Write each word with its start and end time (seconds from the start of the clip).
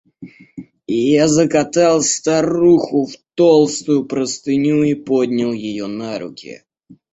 Я 0.91 1.27
закатал 1.27 2.01
старуху 2.01 3.05
в 3.05 3.15
толстую 3.35 4.03
простыню 4.05 4.81
и 4.81 4.95
поднял 4.95 5.51
ее 5.53 5.85
на 5.85 6.17
руки. 6.17 6.63